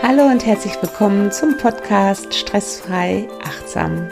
[0.00, 4.08] Hallo und herzlich willkommen zum Podcast Stressfrei Achtsam,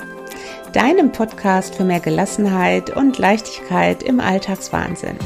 [0.73, 5.17] deinem Podcast für mehr Gelassenheit und Leichtigkeit im Alltagswahnsinn.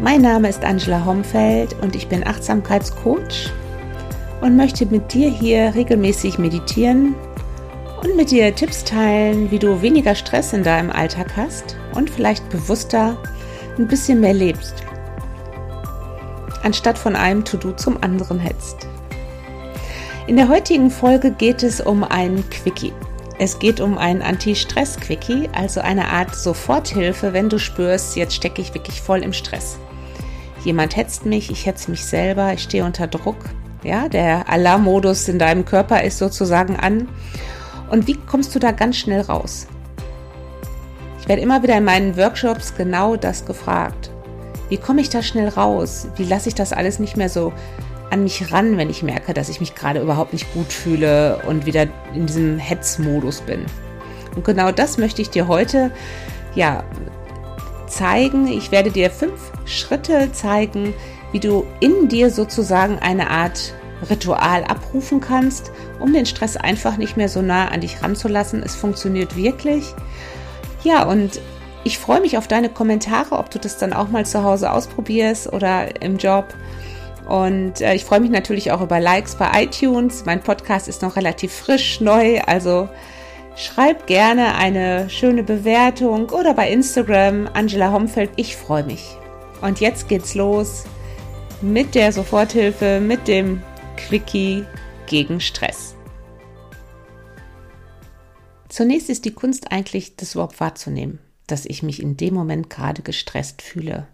[0.00, 3.52] Mein Name ist Angela Homfeld und ich bin Achtsamkeitscoach
[4.40, 7.14] und möchte mit dir hier regelmäßig meditieren
[8.02, 12.48] und mit dir Tipps teilen, wie du weniger Stress in deinem Alltag hast und vielleicht
[12.50, 13.16] bewusster
[13.78, 14.84] ein bisschen mehr lebst
[16.62, 18.86] anstatt von einem To-Do zum anderen hetzt.
[20.26, 22.92] In der heutigen Folge geht es um ein Quickie.
[23.38, 28.74] Es geht um ein Anti-Stress-Quickie, also eine Art Soforthilfe, wenn du spürst, jetzt stecke ich
[28.74, 29.78] wirklich voll im Stress.
[30.62, 33.38] Jemand hetzt mich, ich hetze mich selber, ich stehe unter Druck.
[33.82, 37.08] Ja, der Alarmmodus in deinem Körper ist sozusagen an.
[37.90, 39.66] Und wie kommst du da ganz schnell raus?
[41.20, 44.10] Ich werde immer wieder in meinen Workshops genau das gefragt.
[44.70, 46.06] Wie komme ich da schnell raus?
[46.16, 47.52] Wie lasse ich das alles nicht mehr so
[48.08, 51.66] an mich ran, wenn ich merke, dass ich mich gerade überhaupt nicht gut fühle und
[51.66, 53.66] wieder in diesem Hetzmodus bin?
[54.36, 55.90] Und genau das möchte ich dir heute
[56.54, 56.84] ja
[57.88, 58.46] zeigen.
[58.46, 60.94] Ich werde dir fünf Schritte zeigen,
[61.32, 63.74] wie du in dir sozusagen eine Art
[64.08, 68.62] Ritual abrufen kannst, um den Stress einfach nicht mehr so nah an dich ranzulassen.
[68.62, 69.94] Es funktioniert wirklich.
[70.84, 71.40] Ja, und
[71.82, 75.52] ich freue mich auf deine Kommentare, ob du das dann auch mal zu Hause ausprobierst
[75.52, 76.54] oder im Job.
[77.26, 80.24] Und äh, ich freue mich natürlich auch über Likes bei iTunes.
[80.26, 82.40] Mein Podcast ist noch relativ frisch, neu.
[82.40, 82.88] Also
[83.56, 88.30] schreib gerne eine schöne Bewertung oder bei Instagram Angela Homfeld.
[88.36, 89.16] Ich freue mich.
[89.62, 90.84] Und jetzt geht's los
[91.62, 93.62] mit der Soforthilfe, mit dem
[93.96, 94.64] Quickie
[95.06, 95.94] gegen Stress.
[98.68, 101.20] Zunächst ist die Kunst eigentlich, das überhaupt wahrzunehmen
[101.50, 104.06] dass ich mich in dem Moment gerade gestresst fühle.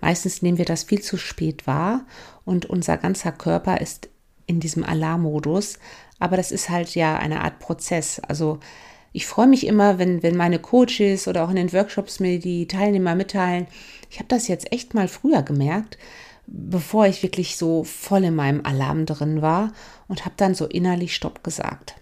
[0.00, 2.04] Meistens nehmen wir das viel zu spät wahr
[2.44, 4.08] und unser ganzer Körper ist
[4.46, 5.78] in diesem Alarmmodus.
[6.18, 8.20] Aber das ist halt ja eine Art Prozess.
[8.20, 8.60] Also
[9.12, 12.66] ich freue mich immer, wenn, wenn meine Coaches oder auch in den Workshops mir die
[12.66, 13.66] Teilnehmer mitteilen,
[14.10, 15.98] ich habe das jetzt echt mal früher gemerkt,
[16.46, 19.72] bevor ich wirklich so voll in meinem Alarm drin war
[20.08, 21.94] und habe dann so innerlich Stopp gesagt.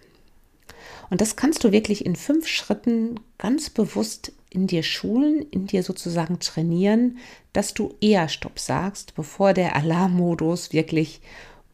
[1.13, 5.83] Und das kannst du wirklich in fünf Schritten ganz bewusst in dir schulen, in dir
[5.83, 7.19] sozusagen trainieren,
[7.53, 11.21] dass du eher Stopp sagst, bevor der Alarmmodus wirklich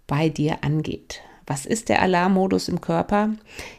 [0.07, 1.21] bei dir angeht.
[1.47, 3.33] Was ist der Alarmmodus im Körper?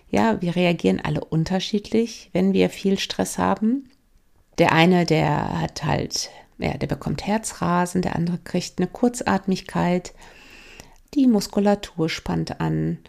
[0.09, 3.91] Ja, wir reagieren alle unterschiedlich, wenn wir viel Stress haben.
[4.57, 10.15] Der eine, der hat halt, ja, der bekommt Herzrasen, der andere kriegt eine Kurzatmigkeit,
[11.13, 13.01] die Muskulatur spannt an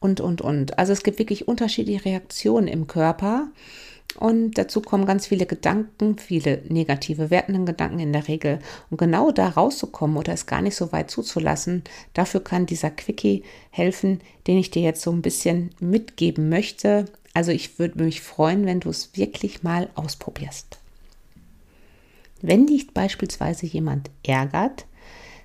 [0.00, 0.78] und, und, und.
[0.78, 3.48] Also es gibt wirklich unterschiedliche Reaktionen im Körper.
[4.18, 8.58] Und dazu kommen ganz viele Gedanken, viele negative, wertenden Gedanken in der Regel.
[8.90, 13.44] Und genau da rauszukommen oder es gar nicht so weit zuzulassen, dafür kann dieser Quickie
[13.70, 17.04] helfen, den ich dir jetzt so ein bisschen mitgeben möchte.
[17.34, 20.78] Also ich würde mich freuen, wenn du es wirklich mal ausprobierst.
[22.42, 24.86] Wenn dich beispielsweise jemand ärgert,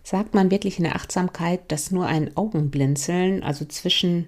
[0.06, 4.28] sagt man wirklich in der Achtsamkeit, dass nur ein Augenblinzeln, also zwischen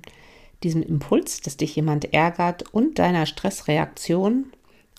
[0.63, 4.51] diesem Impuls, dass dich jemand ärgert und deiner Stressreaktion,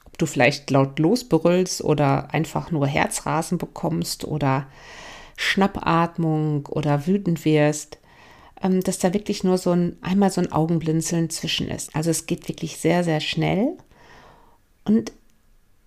[0.07, 4.69] ob du vielleicht laut losbrüllst oder einfach nur Herzrasen bekommst oder
[5.37, 7.99] Schnappatmung oder wütend wirst,
[8.63, 11.95] ähm, dass da wirklich nur so ein, einmal so ein Augenblinzeln zwischen ist.
[11.97, 13.77] Also es geht wirklich sehr, sehr schnell.
[14.85, 15.11] Und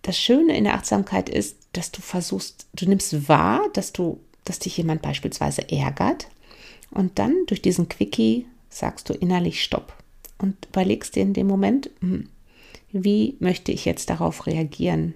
[0.02, 4.60] das Schöne in der Achtsamkeit ist, dass du versuchst, du nimmst wahr, dass du, dass
[4.60, 6.28] dich jemand beispielsweise ärgert
[6.92, 9.94] und dann durch diesen Quickie sagst du innerlich Stopp
[10.38, 12.28] und überlegst dir in dem Moment, hm,
[12.92, 15.14] wie möchte ich jetzt darauf reagieren?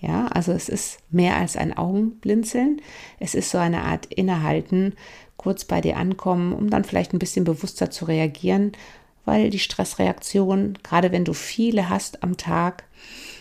[0.00, 2.80] Ja, also es ist mehr als ein Augenblinzeln.
[3.18, 4.94] Es ist so eine Art Innehalten,
[5.36, 8.72] kurz bei dir ankommen, um dann vielleicht ein bisschen bewusster zu reagieren,
[9.24, 12.84] weil die Stressreaktion, gerade wenn du viele hast am Tag,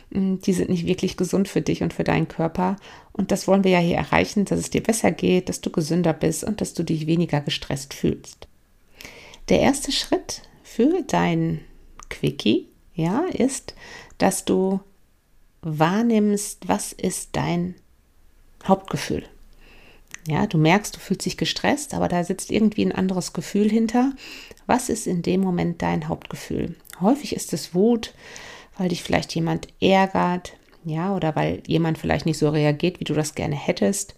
[0.10, 2.78] die sind nicht wirklich gesund für dich und für deinen Körper.
[3.12, 6.14] Und das wollen wir ja hier erreichen, dass es dir besser geht, dass du gesünder
[6.14, 8.48] bist und dass du dich weniger gestresst fühlst.
[9.50, 11.62] Der erste Schritt für dein
[12.10, 13.76] Quickie, ja, ist,
[14.18, 14.80] dass du
[15.62, 17.76] wahrnimmst, was ist dein
[18.66, 19.24] Hauptgefühl.
[20.28, 24.12] Ja, du merkst, du fühlst dich gestresst, aber da sitzt irgendwie ein anderes Gefühl hinter.
[24.66, 26.76] Was ist in dem Moment dein Hauptgefühl?
[27.00, 28.14] Häufig ist es Wut,
[28.78, 30.54] weil dich vielleicht jemand ärgert,
[30.84, 34.16] ja, oder weil jemand vielleicht nicht so reagiert, wie du das gerne hättest.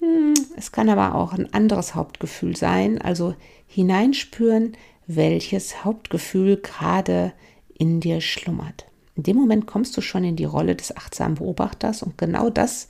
[0.00, 3.34] Hm, es kann aber auch ein anderes Hauptgefühl sein, also
[3.66, 4.76] hineinspüren,
[5.06, 7.32] welches Hauptgefühl gerade
[7.76, 8.86] in dir schlummert.
[9.14, 12.88] In dem Moment kommst du schon in die Rolle des achtsamen Beobachters und genau das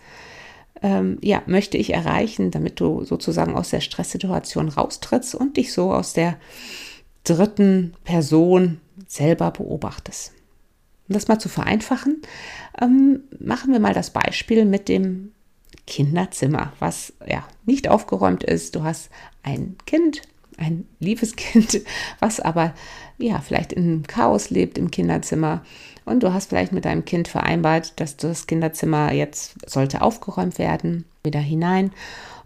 [0.83, 5.93] ähm, ja, möchte ich erreichen, damit du sozusagen aus der Stresssituation raustrittst und dich so
[5.93, 6.37] aus der
[7.25, 10.33] dritten Person selber beobachtest.
[11.09, 12.23] Um das mal zu vereinfachen,
[12.81, 15.33] ähm, machen wir mal das Beispiel mit dem
[15.87, 18.77] Kinderzimmer, was ja nicht aufgeräumt ist.
[18.77, 19.11] Du hast
[19.43, 20.23] ein Kind,
[20.57, 21.83] ein liebes Kind,
[22.21, 22.75] was aber
[23.19, 25.63] ja vielleicht in Chaos lebt im Kinderzimmer.
[26.05, 31.05] Und du hast vielleicht mit deinem Kind vereinbart, dass das Kinderzimmer jetzt sollte aufgeräumt werden,
[31.23, 31.93] wieder hinein.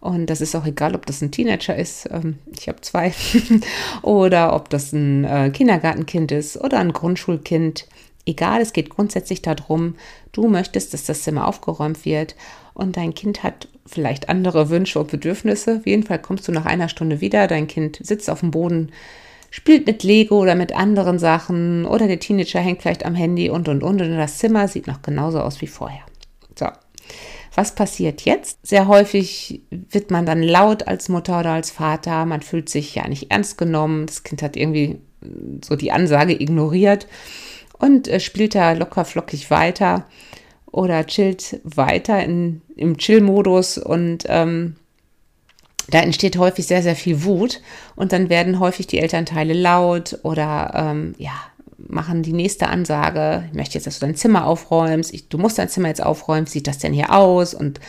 [0.00, 3.12] Und das ist auch egal, ob das ein Teenager ist, ähm, ich habe zwei,
[4.02, 7.86] oder ob das ein äh, Kindergartenkind ist oder ein Grundschulkind.
[8.26, 9.94] Egal, es geht grundsätzlich darum,
[10.32, 12.34] du möchtest, dass das Zimmer aufgeräumt wird
[12.74, 15.76] und dein Kind hat vielleicht andere Wünsche und Bedürfnisse.
[15.76, 18.90] Auf jeden Fall kommst du nach einer Stunde wieder, dein Kind sitzt auf dem Boden,
[19.50, 23.68] spielt mit Lego oder mit anderen Sachen oder der Teenager hängt vielleicht am Handy und
[23.68, 26.02] und und und das Zimmer sieht noch genauso aus wie vorher.
[26.58, 26.66] So.
[27.54, 28.66] Was passiert jetzt?
[28.66, 33.08] Sehr häufig wird man dann laut als Mutter oder als Vater, man fühlt sich ja
[33.08, 34.98] nicht ernst genommen, das Kind hat irgendwie
[35.64, 37.06] so die Ansage ignoriert
[37.78, 40.06] und äh, spielt da locker flockig weiter
[40.70, 44.76] oder chillt weiter in, im Chill-Modus und ähm,
[45.90, 47.60] da entsteht häufig sehr, sehr viel Wut
[47.94, 51.32] und dann werden häufig die Elternteile laut oder ähm, ja,
[51.78, 55.58] machen die nächste Ansage, ich möchte jetzt, dass du dein Zimmer aufräumst, ich, du musst
[55.58, 57.80] dein Zimmer jetzt aufräumen, sieht das denn hier aus und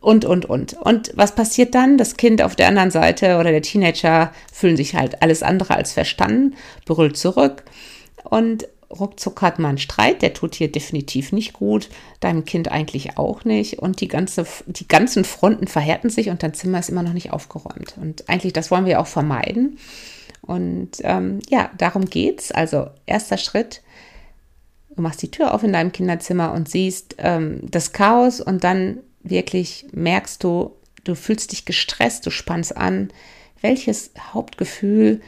[0.00, 0.74] und, und, und.
[0.74, 1.98] Und was passiert dann?
[1.98, 5.92] Das Kind auf der anderen Seite oder der Teenager fühlen sich halt alles andere als
[5.92, 6.54] verstanden,
[6.84, 7.64] brüllt zurück
[8.30, 11.88] und ruckzuck hat man einen Streit, der tut hier definitiv nicht gut,
[12.20, 16.54] deinem Kind eigentlich auch nicht und die, ganze, die ganzen Fronten verhärten sich und dein
[16.54, 17.96] Zimmer ist immer noch nicht aufgeräumt.
[18.00, 19.78] Und eigentlich, das wollen wir auch vermeiden.
[20.42, 22.52] Und ähm, ja, darum geht's.
[22.52, 23.82] Also erster Schritt,
[24.94, 28.98] du machst die Tür auf in deinem Kinderzimmer und siehst ähm, das Chaos und dann
[29.22, 33.08] wirklich merkst du, du fühlst dich gestresst, du spannst an.
[33.60, 35.20] Welches Hauptgefühl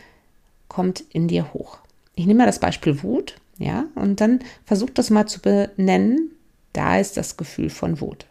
[0.69, 1.79] kommt in dir hoch?
[2.19, 3.37] Ich nehme mal das Beispiel Wut.
[3.59, 6.33] Ja, und dann versuch das mal zu benennen.
[6.73, 8.27] Da ist das Gefühl von Wut.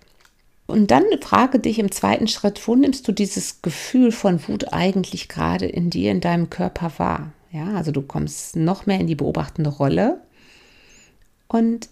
[0.67, 5.29] Und dann frage dich im zweiten Schritt, wo nimmst du dieses Gefühl von Wut eigentlich
[5.29, 7.31] gerade in dir, in deinem Körper wahr?
[7.53, 10.19] Ja, also du kommst noch mehr in die beobachtende Rolle
[11.47, 11.87] und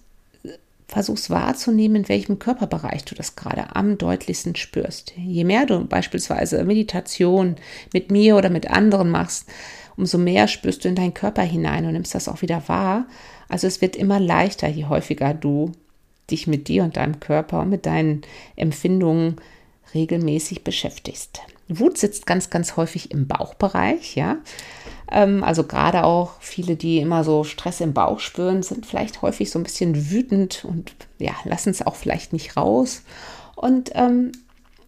[0.87, 5.13] versuchst wahrzunehmen, in welchem Körperbereich du das gerade am deutlichsten spürst.
[5.15, 7.55] Je mehr du beispielsweise Meditation
[7.93, 9.47] mit mir oder mit anderen machst,
[9.97, 13.05] umso mehr spürst du in deinen Körper hinein und nimmst das auch wieder wahr.
[13.47, 15.71] Also es wird immer leichter, je häufiger du
[16.31, 18.21] dich mit dir und deinem Körper und mit deinen
[18.55, 19.35] Empfindungen
[19.93, 21.41] regelmäßig beschäftigst.
[21.67, 24.37] Wut sitzt ganz, ganz häufig im Bauchbereich, ja.
[25.11, 29.49] Ähm, also gerade auch viele, die immer so Stress im Bauch spüren, sind vielleicht häufig
[29.49, 33.03] so ein bisschen wütend und ja, lassen es auch vielleicht nicht raus.
[33.55, 34.31] Und ähm,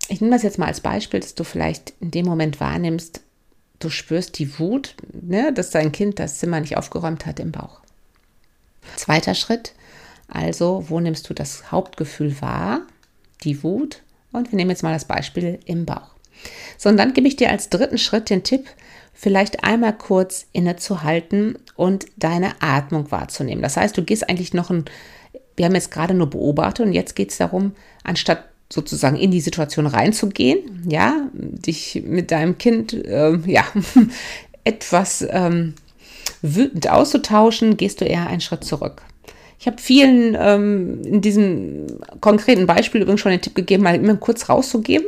[0.07, 3.21] ich nehme das jetzt mal als Beispiel, dass du vielleicht in dem Moment wahrnimmst,
[3.79, 7.81] du spürst die Wut, ne, dass dein Kind das Zimmer nicht aufgeräumt hat im Bauch.
[8.95, 9.73] Zweiter Schritt,
[10.27, 12.81] also wo nimmst du das Hauptgefühl wahr?
[13.43, 14.01] Die Wut.
[14.31, 16.11] Und wir nehmen jetzt mal das Beispiel im Bauch.
[16.77, 18.67] So, und dann gebe ich dir als dritten Schritt den Tipp,
[19.13, 23.63] vielleicht einmal kurz innezuhalten und deine Atmung wahrzunehmen.
[23.63, 24.85] Das heißt, du gehst eigentlich noch ein,
[25.55, 27.73] wir haben jetzt gerade nur beobachtet und jetzt geht es darum,
[28.03, 33.63] anstatt sozusagen in die Situation reinzugehen, ja, dich mit deinem Kind, äh, ja,
[34.63, 35.73] etwas ähm,
[36.41, 39.01] wütend auszutauschen, gehst du eher einen Schritt zurück.
[39.59, 41.87] Ich habe vielen ähm, in diesem
[42.21, 45.07] konkreten Beispiel übrigens schon den Tipp gegeben, mal immer kurz rauszugeben,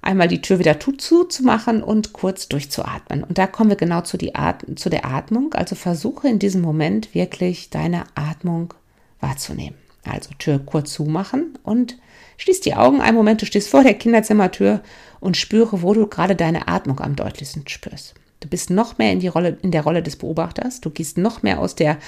[0.00, 3.22] einmal die Tür wieder zuzumachen und kurz durchzuatmen.
[3.22, 5.54] Und da kommen wir genau zu, die At zu der Atmung.
[5.54, 8.74] Also versuche in diesem Moment wirklich deine Atmung
[9.20, 9.76] wahrzunehmen.
[10.04, 11.98] Also Tür kurz zumachen und
[12.42, 14.82] Schließ die Augen einen Moment, du stehst vor der Kinderzimmertür
[15.20, 18.14] und spüre, wo du gerade deine Atmung am deutlichsten spürst.
[18.40, 21.44] Du bist noch mehr in, die Rolle, in der Rolle des Beobachters, du gehst noch
[21.44, 21.98] mehr aus der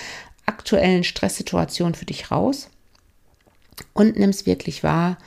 [0.45, 2.69] aktuellen Stresssituation für dich raus
[3.93, 5.19] und nimmst wirklich wahr,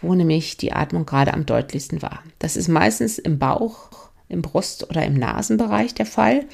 [0.00, 2.22] wo nämlich die Atmung gerade am deutlichsten war.
[2.38, 3.90] Das ist meistens im Bauch,
[4.30, 6.46] im Brust- oder im Nasenbereich der Fall.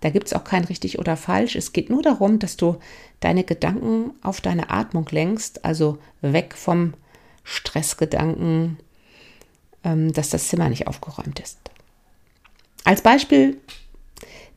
[0.00, 1.56] Da gibt es auch kein richtig oder falsch.
[1.56, 2.78] Es geht nur darum, dass du
[3.20, 6.94] deine Gedanken auf deine Atmung lenkst, also weg vom
[7.50, 8.78] Stressgedanken,
[9.82, 11.58] ähm, dass das Zimmer nicht aufgeräumt ist.
[12.84, 13.58] Als Beispiel,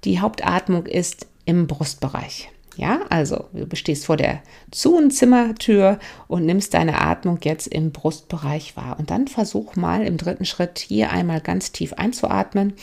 [0.03, 2.49] die Hauptatmung ist im Brustbereich.
[2.75, 7.91] Ja, also du bestehst vor der Zu- und Zimmertür und nimmst deine Atmung jetzt im
[7.91, 8.97] Brustbereich wahr.
[8.99, 12.73] Und dann versuch mal im dritten Schritt hier einmal ganz tief einzuatmen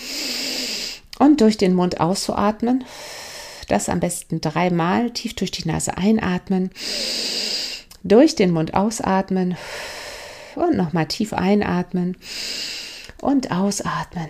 [1.18, 2.84] und durch den Mund auszuatmen.
[3.68, 6.70] Das am besten dreimal tief durch die Nase einatmen,
[8.02, 9.56] durch den Mund ausatmen
[10.56, 12.16] Und nochmal tief einatmen.
[13.20, 14.28] Und ausatmen.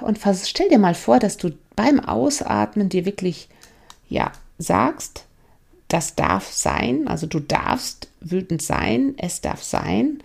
[0.00, 3.48] Und stell dir mal vor, dass du beim Ausatmen dir wirklich,
[4.08, 5.24] ja, sagst,
[5.88, 10.22] das darf sein, also du darfst wütend sein, es darf sein.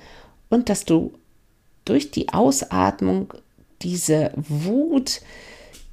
[0.49, 1.13] Und dass du
[1.85, 3.33] durch die Ausatmung
[3.81, 5.21] diese Wut,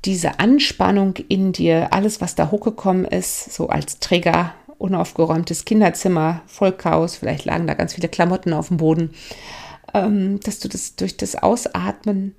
[0.04, 7.16] diese Anspannung in dir, alles, was da hochgekommen ist, so als Trigger, unaufgeräumtes Kinderzimmer, Vollchaos,
[7.16, 9.14] vielleicht lagen da ganz viele Klamotten auf dem Boden,
[9.94, 12.34] ähm, dass du das durch das Ausatmen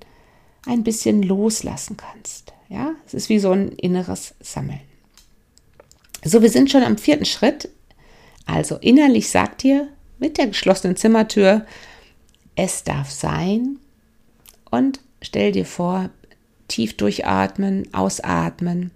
[0.68, 2.54] ein bisschen loslassen kannst.
[2.70, 4.82] Ja, es ist wie so ein inneres Sammeln.
[6.24, 7.70] So, wir sind schon am vierten Schritt.
[8.46, 9.88] Also innerlich sagt dir
[10.20, 11.66] mit der geschlossenen Zimmertür,
[12.56, 13.80] es darf sein
[14.70, 16.10] und stell dir vor,
[16.68, 18.92] tief durchatmen, ausatmen.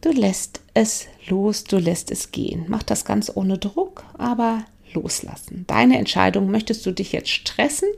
[0.00, 2.64] Du lässt es los, du lässt es gehen.
[2.68, 5.64] Mach das ganz ohne Druck, aber loslassen.
[5.66, 7.88] Deine Entscheidung, möchtest du dich jetzt stressen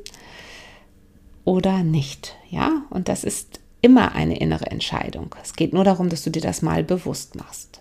[1.45, 2.37] oder nicht?
[2.49, 5.35] Ja, und das ist immer eine innere Entscheidung.
[5.43, 7.81] Es geht nur darum, dass du dir das mal bewusst machst.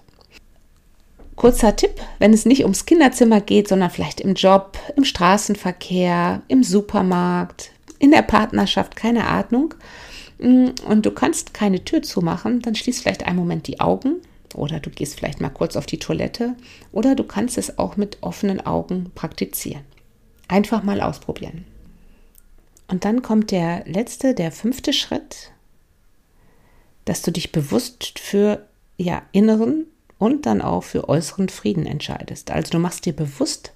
[1.35, 6.63] Kurzer Tipp, wenn es nicht ums Kinderzimmer geht, sondern vielleicht im Job, im Straßenverkehr, im
[6.63, 9.73] Supermarkt, in der Partnerschaft, keine Ahnung,
[10.39, 14.17] mm, und du kannst keine Tür zumachen, dann schließ vielleicht einen Moment die Augen
[14.55, 16.55] oder du gehst vielleicht mal kurz auf die Toilette
[16.91, 19.83] oder du kannst es auch mit offenen Augen praktizieren.
[20.47, 21.65] Einfach mal ausprobieren.
[22.87, 25.51] Und dann kommt der letzte, der fünfte Schritt,
[27.05, 29.85] dass du dich bewusst für ja, inneren
[30.17, 32.51] und dann auch für äußeren Frieden entscheidest.
[32.51, 33.73] Also du machst dir bewusst,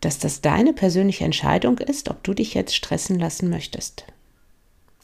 [0.00, 4.04] dass das deine persönliche Entscheidung ist, ob du dich jetzt stressen lassen möchtest.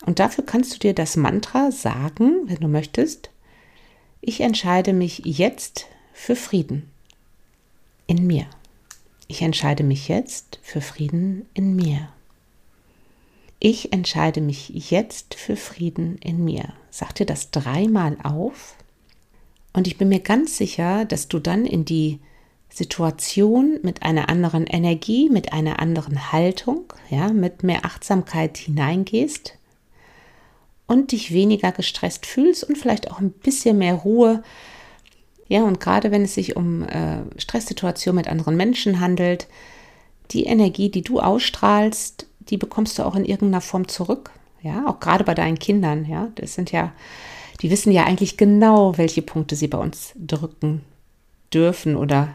[0.07, 3.31] Und dafür kannst du dir das Mantra sagen, wenn du möchtest,
[4.27, 6.91] ich entscheide mich jetzt für Frieden
[8.07, 8.47] in mir.
[9.27, 12.09] Ich entscheide mich jetzt für Frieden in mir.
[13.59, 16.73] Ich entscheide mich jetzt für Frieden in mir.
[16.91, 18.77] Sag dir das dreimal auf
[19.73, 22.21] und ich bin mir ganz sicher, dass du dann in die
[22.71, 29.59] Situation mit einer anderen Energie, mit einer anderen Haltung, ja, mit mehr Achtsamkeit hineingehst
[30.87, 34.43] und dich weniger gestresst fühlst und vielleicht auch ein bisschen mehr Ruhe.
[35.49, 39.47] Ja, und gerade wenn es sich um äh, Stresssituationen mit anderen Menschen handelt,
[40.31, 44.31] die Energie, die du ausstrahlst, die bekommst du auch in irgendeiner Form zurück.
[44.63, 46.07] Ja, auch gerade bei deinen Kindern.
[46.07, 46.93] Ja, das sind ja,
[47.61, 50.83] die wissen ja eigentlich genau, welche Punkte sie bei uns drücken
[51.53, 52.35] dürfen oder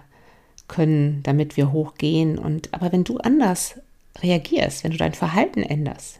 [0.67, 2.37] können, damit wir hochgehen.
[2.37, 3.79] Und aber wenn du anders
[4.21, 6.19] reagierst, wenn du dein Verhalten änderst,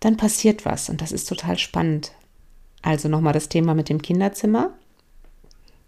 [0.00, 2.12] dann passiert was und das ist total spannend.
[2.82, 4.72] Also nochmal das Thema mit dem Kinderzimmer.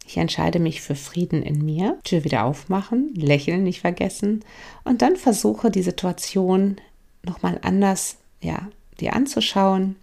[0.07, 4.45] Ich entscheide mich für Frieden in mir, Tür wieder aufmachen, lächeln nicht vergessen
[4.83, 6.77] und dann versuche die Situation
[7.23, 9.97] nochmal anders, ja, dir anzuschauen,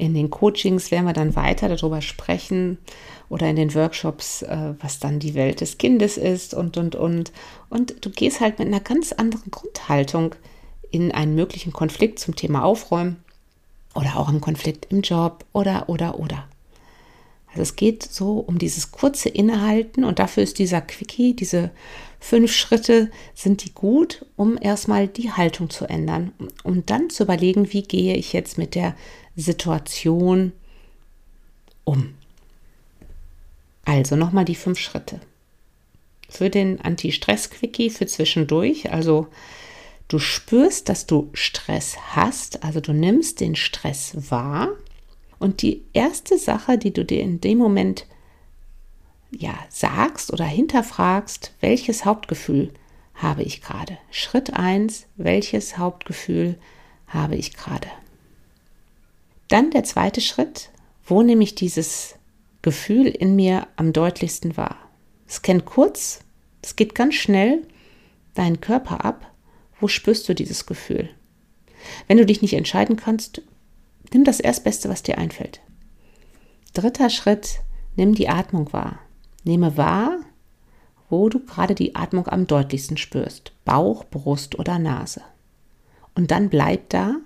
[0.00, 2.78] in den Coachings werden wir dann weiter darüber sprechen
[3.28, 7.32] oder in den Workshops, äh, was dann die Welt des Kindes ist und, und, und.
[7.68, 10.36] Und du gehst halt mit einer ganz anderen Grundhaltung
[10.90, 13.22] in einen möglichen Konflikt zum Thema Aufräumen
[13.94, 16.48] oder auch einen Konflikt im Job oder, oder, oder.
[17.48, 21.70] Also es geht so um dieses kurze Innehalten und dafür ist dieser Quickie, diese
[22.20, 26.32] fünf Schritte, sind die gut, um erstmal die Haltung zu ändern
[26.62, 28.94] um dann zu überlegen, wie gehe ich jetzt mit der
[29.34, 30.52] Situation
[31.84, 32.14] um.
[33.84, 35.20] Also nochmal die fünf Schritte.
[36.28, 39.26] Für den Anti-Stress-Quickie für zwischendurch, also
[40.10, 44.70] du spürst, dass du Stress hast, also du nimmst den Stress wahr
[45.38, 48.06] und die erste Sache, die du dir in dem Moment
[49.30, 52.72] ja sagst oder hinterfragst, welches Hauptgefühl
[53.14, 53.98] habe ich gerade?
[54.10, 56.58] Schritt 1, welches Hauptgefühl
[57.06, 57.86] habe ich gerade?
[59.46, 60.70] Dann der zweite Schritt,
[61.04, 62.16] wo nehme ich dieses
[62.62, 64.76] Gefühl in mir am deutlichsten wahr?
[65.28, 66.20] Scan kurz,
[66.62, 67.62] es geht ganz schnell
[68.34, 69.29] deinen Körper ab.
[69.80, 71.08] Wo spürst du dieses Gefühl?
[72.06, 73.42] Wenn du dich nicht entscheiden kannst,
[74.12, 75.60] nimm das Erstbeste, was dir einfällt.
[76.74, 77.60] Dritter Schritt,
[77.96, 78.98] nimm die Atmung wahr.
[79.44, 80.18] Nehme wahr,
[81.08, 83.52] wo du gerade die Atmung am deutlichsten spürst.
[83.64, 85.22] Bauch, Brust oder Nase.
[86.14, 87.16] Und dann bleib da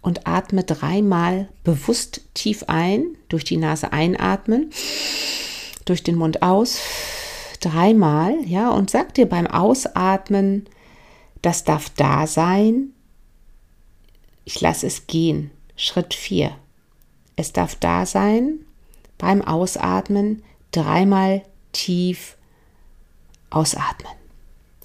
[0.00, 4.70] und atme dreimal bewusst tief ein, durch die Nase einatmen,
[5.84, 6.78] durch den Mund aus,
[7.60, 10.66] dreimal, ja, und sag dir beim Ausatmen,
[11.44, 12.94] das darf da sein,
[14.44, 15.50] ich lasse es gehen.
[15.76, 16.56] Schritt 4.
[17.36, 18.60] Es darf da sein,
[19.18, 22.36] beim Ausatmen dreimal tief
[23.50, 24.12] ausatmen.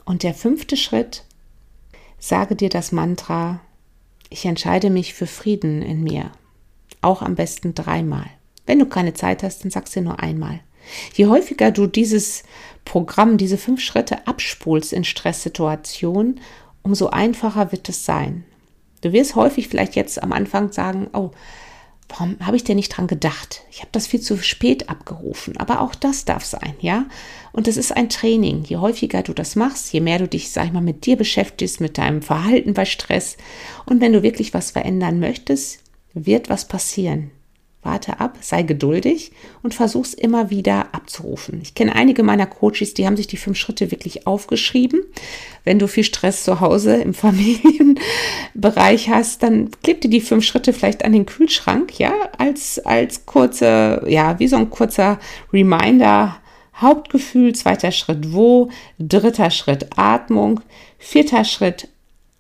[0.06, 1.24] Und der fünfte Schritt,
[2.18, 3.60] sage dir das Mantra,
[4.30, 6.32] ich entscheide mich für Frieden in mir.
[7.02, 8.30] Auch am besten dreimal.
[8.66, 10.60] Wenn du keine Zeit hast, dann sagst du nur einmal.
[11.14, 12.44] Je häufiger du dieses
[12.86, 16.40] Programm, diese fünf Schritte abspulst in Stresssituationen,
[16.82, 18.46] umso einfacher wird es sein.
[19.02, 21.32] Du wirst häufig vielleicht jetzt am Anfang sagen, oh,
[22.10, 23.62] warum habe ich denn nicht dran gedacht?
[23.72, 25.56] Ich habe das viel zu spät abgerufen.
[25.58, 27.06] Aber auch das darf sein, ja?
[27.54, 28.64] Und es ist ein Training.
[28.64, 31.80] Je häufiger du das machst, je mehr du dich, sag ich mal, mit dir beschäftigst,
[31.80, 33.38] mit deinem Verhalten bei Stress.
[33.86, 35.80] Und wenn du wirklich was verändern möchtest,
[36.14, 37.32] wird was passieren.
[37.82, 39.32] Warte ab, sei geduldig
[39.64, 41.62] und versuch's immer wieder abzurufen.
[41.62, 45.02] Ich kenne einige meiner Coaches, die haben sich die fünf Schritte wirklich aufgeschrieben.
[45.64, 50.74] Wenn du viel Stress zu Hause im Familienbereich hast, dann kleb dir die fünf Schritte
[50.74, 55.18] vielleicht an den Kühlschrank, ja, als, als kurze, ja, wie so ein kurzer
[55.54, 56.36] Reminder.
[56.76, 58.70] Hauptgefühl, zweiter Schritt wo,
[59.00, 60.60] dritter Schritt Atmung,
[60.98, 61.88] vierter Schritt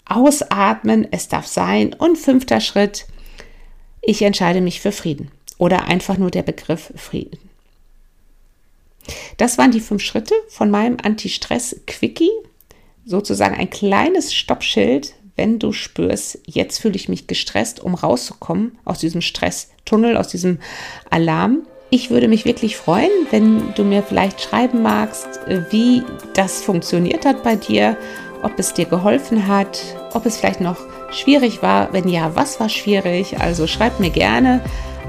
[0.05, 3.05] Ausatmen, es darf sein und fünfter Schritt
[4.01, 7.37] ich entscheide mich für Frieden oder einfach nur der Begriff Frieden.
[9.37, 12.31] Das waren die fünf Schritte von meinem Anti-Stress-Quickie,
[13.05, 18.99] sozusagen ein kleines Stoppschild, wenn du spürst, jetzt fühle ich mich gestresst, um rauszukommen aus
[18.99, 20.59] diesem Stresstunnel, aus diesem
[21.09, 21.59] Alarm.
[21.89, 25.39] Ich würde mich wirklich freuen, wenn du mir vielleicht schreiben magst,
[25.69, 26.03] wie
[26.33, 27.97] das funktioniert hat bei dir,
[28.43, 29.79] ob es dir geholfen hat,
[30.13, 30.77] ob es vielleicht noch
[31.11, 31.91] schwierig war.
[31.93, 33.39] Wenn ja, was war schwierig?
[33.39, 34.61] Also schreib mir gerne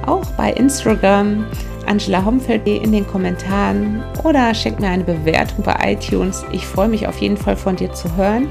[0.06, 1.46] auch bei Instagram
[1.86, 6.44] Angela Homfeld in den Kommentaren oder schenk mir eine Bewertung bei iTunes.
[6.52, 8.48] Ich freue mich auf jeden Fall von dir zu hören.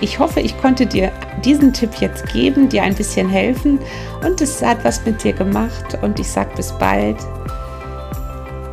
[0.00, 1.10] Ich hoffe, ich konnte dir
[1.44, 3.78] diesen Tipp jetzt geben, dir ein bisschen helfen
[4.24, 7.16] und es hat was mit dir gemacht und ich sage bis bald.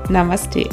[0.09, 0.67] Namaste.